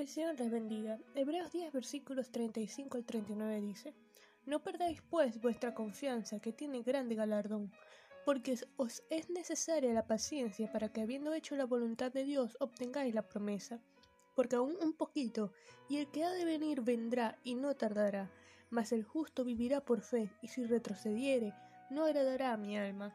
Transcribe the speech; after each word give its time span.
Que 0.00 0.04
el 0.04 0.08
Señor 0.08 0.40
les 0.40 0.50
bendiga. 0.50 0.98
Hebreos 1.14 1.52
10 1.52 1.74
versículos 1.74 2.30
35 2.30 2.96
al 2.96 3.04
39 3.04 3.60
dice, 3.60 3.92
No 4.46 4.62
perdáis 4.62 5.02
pues 5.02 5.38
vuestra 5.42 5.74
confianza, 5.74 6.40
que 6.40 6.54
tiene 6.54 6.80
grande 6.80 7.16
galardón, 7.16 7.70
porque 8.24 8.58
os 8.78 9.02
es 9.10 9.28
necesaria 9.28 9.92
la 9.92 10.06
paciencia 10.06 10.72
para 10.72 10.88
que 10.88 11.02
habiendo 11.02 11.34
hecho 11.34 11.54
la 11.54 11.66
voluntad 11.66 12.10
de 12.10 12.24
Dios 12.24 12.56
obtengáis 12.60 13.14
la 13.14 13.28
promesa. 13.28 13.78
Porque 14.34 14.56
aún 14.56 14.74
un 14.80 14.94
poquito, 14.94 15.52
y 15.90 15.98
el 15.98 16.10
que 16.10 16.24
ha 16.24 16.30
de 16.30 16.46
venir 16.46 16.80
vendrá 16.80 17.38
y 17.44 17.54
no 17.54 17.76
tardará, 17.76 18.32
mas 18.70 18.92
el 18.92 19.04
justo 19.04 19.44
vivirá 19.44 19.84
por 19.84 20.00
fe, 20.00 20.30
y 20.40 20.48
si 20.48 20.64
retrocediere, 20.64 21.52
no 21.90 22.06
agradará 22.06 22.54
a 22.54 22.56
mi 22.56 22.78
alma. 22.78 23.14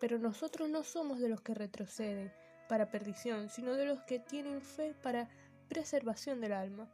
Pero 0.00 0.18
nosotros 0.18 0.70
no 0.70 0.82
somos 0.82 1.20
de 1.20 1.28
los 1.28 1.42
que 1.42 1.52
retroceden 1.52 2.32
para 2.70 2.90
perdición, 2.90 3.50
sino 3.50 3.74
de 3.74 3.84
los 3.84 4.00
que 4.04 4.18
tienen 4.18 4.62
fe 4.62 4.94
para 5.02 5.28
preservación 5.72 6.42
del 6.42 6.52
alma. 6.52 6.86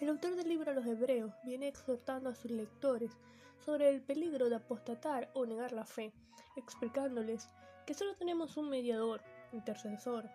El 0.00 0.10
autor 0.10 0.36
del 0.36 0.48
libro 0.48 0.70
a 0.70 0.74
los 0.74 0.86
Hebreos 0.86 1.32
viene 1.42 1.66
exhortando 1.66 2.30
a 2.30 2.34
sus 2.36 2.52
lectores 2.52 3.10
sobre 3.58 3.88
el 3.88 4.00
peligro 4.00 4.48
de 4.48 4.54
apostatar 4.54 5.28
o 5.34 5.44
negar 5.44 5.72
la 5.72 5.84
fe, 5.84 6.12
explicándoles 6.54 7.48
que 7.86 7.94
solo 7.94 8.14
tenemos 8.14 8.56
un 8.56 8.70
mediador, 8.70 9.20
intercesor, 9.50 10.30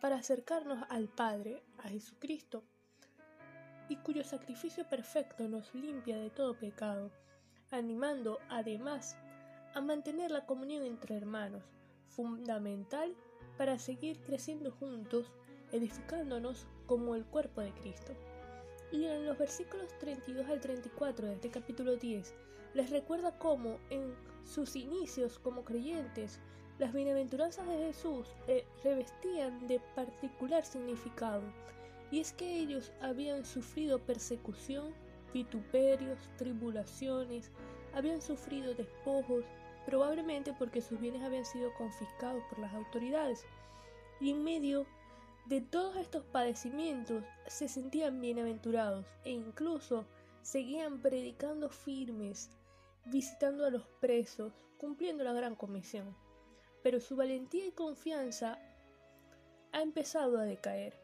para 0.00 0.16
acercarnos 0.16 0.86
al 0.88 1.06
Padre, 1.08 1.62
a 1.84 1.88
Jesucristo, 1.90 2.64
y 3.90 3.96
cuyo 3.96 4.24
sacrificio 4.24 4.88
perfecto 4.88 5.46
nos 5.48 5.74
limpia 5.74 6.16
de 6.16 6.30
todo 6.30 6.58
pecado, 6.58 7.10
animando 7.72 8.38
además 8.48 9.18
a 9.74 9.82
mantener 9.82 10.30
la 10.30 10.46
comunión 10.46 10.82
entre 10.82 11.18
hermanos, 11.18 11.62
fundamental 12.06 13.14
para 13.58 13.78
seguir 13.78 14.18
creciendo 14.22 14.70
juntos, 14.70 15.30
edificándonos 15.72 16.66
como 16.86 17.14
el 17.14 17.24
cuerpo 17.24 17.60
de 17.60 17.72
Cristo. 17.72 18.12
Y 18.92 19.06
en 19.06 19.26
los 19.26 19.38
versículos 19.38 19.88
32 19.98 20.46
al 20.48 20.60
34 20.60 21.26
de 21.26 21.34
este 21.34 21.50
capítulo 21.50 21.96
10 21.96 22.34
les 22.74 22.90
recuerda 22.90 23.38
cómo 23.38 23.78
en 23.90 24.14
sus 24.44 24.76
inicios 24.76 25.38
como 25.38 25.64
creyentes 25.64 26.38
las 26.78 26.92
bienaventuranzas 26.92 27.66
de 27.68 27.78
Jesús 27.78 28.26
eh, 28.48 28.64
revestían 28.82 29.66
de 29.66 29.80
particular 29.94 30.64
significado, 30.64 31.42
y 32.10 32.20
es 32.20 32.32
que 32.32 32.58
ellos 32.58 32.92
habían 33.00 33.44
sufrido 33.44 33.98
persecución, 33.98 34.92
vituperios, 35.32 36.18
tribulaciones, 36.36 37.50
habían 37.94 38.20
sufrido 38.20 38.74
despojos, 38.74 39.44
probablemente 39.86 40.54
porque 40.58 40.82
sus 40.82 41.00
bienes 41.00 41.22
habían 41.22 41.44
sido 41.44 41.72
confiscados 41.74 42.42
por 42.50 42.58
las 42.58 42.72
autoridades. 42.74 43.46
Y 44.20 44.30
en 44.30 44.44
medio 44.44 44.86
de 45.46 45.60
todos 45.60 45.96
estos 45.96 46.24
padecimientos 46.24 47.24
se 47.46 47.68
sentían 47.68 48.20
bienaventurados 48.20 49.06
e 49.24 49.30
incluso 49.30 50.06
seguían 50.40 51.00
predicando 51.00 51.68
firmes, 51.68 52.50
visitando 53.06 53.66
a 53.66 53.70
los 53.70 53.86
presos, 54.00 54.52
cumpliendo 54.78 55.24
la 55.24 55.32
gran 55.32 55.56
comisión. 55.56 56.16
Pero 56.82 57.00
su 57.00 57.16
valentía 57.16 57.66
y 57.66 57.72
confianza 57.72 58.58
ha 59.72 59.82
empezado 59.82 60.38
a 60.38 60.44
decaer. 60.44 60.96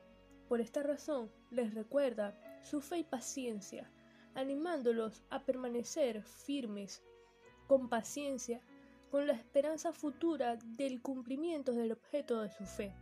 Por 0.49 0.61
esta 0.61 0.83
razón 0.83 1.31
les 1.51 1.75
recuerda 1.75 2.39
su 2.63 2.81
fe 2.81 2.99
y 2.99 3.05
paciencia, 3.05 3.91
animándolos 4.35 5.23
a 5.31 5.45
permanecer 5.45 6.23
firmes, 6.23 7.03
con 7.67 7.89
paciencia, 7.89 8.61
con 9.11 9.27
la 9.27 9.33
esperanza 9.33 9.93
futura 9.93 10.57
del 10.57 11.03
cumplimiento 11.03 11.73
del 11.73 11.93
objeto 11.93 12.41
de 12.41 12.51
su 12.51 12.65
fe. 12.65 12.95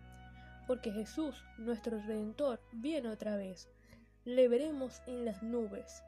Porque 0.67 0.93
Jesús, 0.93 1.45
nuestro 1.59 2.01
Redentor, 2.01 2.61
viene 2.73 3.09
otra 3.09 3.37
vez. 3.37 3.69
Le 4.25 4.49
veremos 4.49 5.01
en 5.07 5.25
las 5.25 5.43
nubes. 5.43 6.03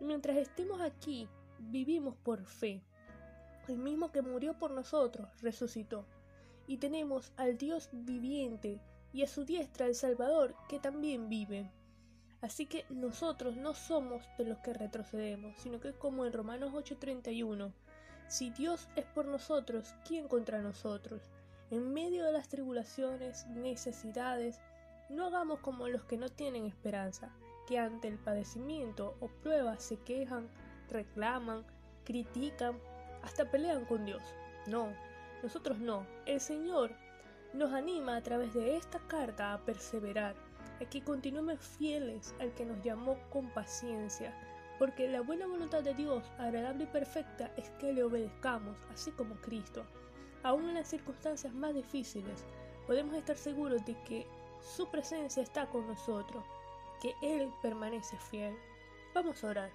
mientras 0.00 0.36
estemos 0.38 0.80
aquí, 0.80 1.28
vivimos 1.58 2.16
por 2.16 2.44
fe. 2.44 2.82
El 3.68 3.78
mismo 3.78 4.10
que 4.10 4.22
murió 4.22 4.58
por 4.58 4.70
nosotros 4.70 5.28
resucitó. 5.42 6.06
Y 6.66 6.78
tenemos 6.78 7.32
al 7.36 7.58
Dios 7.58 7.88
viviente 7.92 8.80
y 9.12 9.22
a 9.22 9.28
su 9.28 9.44
diestra 9.44 9.86
el 9.86 9.94
Salvador 9.94 10.54
que 10.68 10.78
también 10.78 11.28
vive. 11.28 11.70
Así 12.40 12.66
que 12.66 12.86
nosotros 12.88 13.56
no 13.56 13.74
somos 13.74 14.22
de 14.38 14.44
los 14.44 14.58
que 14.58 14.72
retrocedemos, 14.72 15.56
sino 15.58 15.78
que 15.78 15.92
como 15.92 16.24
en 16.24 16.32
Romanos 16.32 16.72
8:31, 16.72 17.72
si 18.28 18.50
Dios 18.50 18.88
es 18.96 19.04
por 19.04 19.26
nosotros, 19.26 19.94
¿quién 20.06 20.26
contra 20.26 20.62
nosotros? 20.62 21.20
En 21.70 21.92
medio 21.92 22.24
de 22.24 22.32
las 22.32 22.48
tribulaciones, 22.48 23.46
necesidades, 23.46 24.58
no 25.08 25.26
hagamos 25.26 25.60
como 25.60 25.86
los 25.86 26.02
que 26.02 26.16
no 26.16 26.28
tienen 26.28 26.66
esperanza, 26.66 27.30
que 27.68 27.78
ante 27.78 28.08
el 28.08 28.18
padecimiento 28.18 29.14
o 29.20 29.28
pruebas 29.28 29.80
se 29.80 29.96
quejan, 29.98 30.48
reclaman, 30.88 31.64
critican, 32.04 32.76
hasta 33.22 33.48
pelean 33.48 33.84
con 33.84 34.04
Dios. 34.04 34.22
No, 34.66 34.88
nosotros 35.44 35.78
no. 35.78 36.04
El 36.26 36.40
Señor 36.40 36.90
nos 37.54 37.72
anima 37.72 38.16
a 38.16 38.22
través 38.22 38.52
de 38.52 38.76
esta 38.76 38.98
carta 39.06 39.52
a 39.52 39.64
perseverar, 39.64 40.34
a 40.80 40.84
que 40.84 41.04
continuemos 41.04 41.60
fieles 41.60 42.34
al 42.40 42.52
que 42.54 42.64
nos 42.64 42.82
llamó 42.82 43.16
con 43.30 43.48
paciencia, 43.50 44.34
porque 44.76 45.08
la 45.08 45.20
buena 45.20 45.46
voluntad 45.46 45.84
de 45.84 45.94
Dios, 45.94 46.24
agradable 46.36 46.84
y 46.84 46.88
perfecta, 46.88 47.52
es 47.56 47.70
que 47.78 47.92
le 47.92 48.02
obedezcamos, 48.02 48.76
así 48.92 49.12
como 49.12 49.36
Cristo. 49.36 49.84
Aún 50.42 50.68
en 50.68 50.74
las 50.74 50.88
circunstancias 50.88 51.52
más 51.52 51.74
difíciles, 51.74 52.44
podemos 52.86 53.14
estar 53.14 53.36
seguros 53.36 53.84
de 53.84 53.94
que 54.04 54.26
su 54.60 54.88
presencia 54.90 55.42
está 55.42 55.66
con 55.66 55.86
nosotros, 55.86 56.44
que 57.00 57.14
Él 57.22 57.50
permanece 57.62 58.16
fiel. 58.30 58.54
Vamos 59.14 59.42
a 59.42 59.48
orar. 59.48 59.70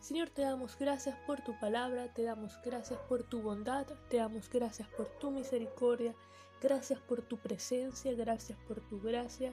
Señor, 0.00 0.30
te 0.30 0.42
damos 0.42 0.78
gracias 0.78 1.16
por 1.26 1.40
tu 1.40 1.58
palabra, 1.58 2.12
te 2.14 2.22
damos 2.22 2.60
gracias 2.64 2.98
por 3.08 3.24
tu 3.24 3.42
bondad, 3.42 3.86
te 4.08 4.18
damos 4.18 4.48
gracias 4.48 4.88
por 4.88 5.06
tu 5.06 5.30
misericordia, 5.30 6.14
Gracias 6.60 6.98
por 6.98 7.22
tu 7.22 7.36
presencia, 7.36 8.12
gracias 8.14 8.58
por 8.66 8.80
tu 8.80 9.00
gracia. 9.00 9.52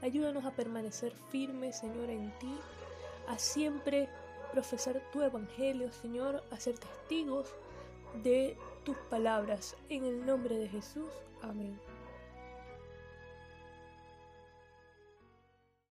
Ayúdanos 0.00 0.46
a 0.46 0.52
permanecer 0.52 1.12
firmes, 1.30 1.78
Señor, 1.78 2.08
en 2.08 2.30
ti, 2.38 2.54
a 3.28 3.38
siempre 3.38 4.08
profesar 4.50 5.02
tu 5.12 5.20
evangelio, 5.20 5.92
Señor, 5.92 6.42
a 6.50 6.58
ser 6.58 6.78
testigos 6.78 7.54
de 8.22 8.56
tus 8.84 8.96
palabras. 9.08 9.76
En 9.88 10.04
el 10.04 10.24
nombre 10.24 10.56
de 10.56 10.68
Jesús. 10.68 11.08
Amén. 11.42 11.78